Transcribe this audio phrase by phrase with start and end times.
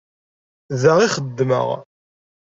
[0.81, 1.67] Da i xeddmeɣ.